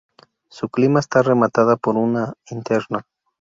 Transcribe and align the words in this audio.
Su 0.49 0.67
cima 0.75 0.99
está 0.99 1.21
rematada 1.21 1.75
por 1.77 1.95
una 1.95 2.33
linterna. 2.49 3.05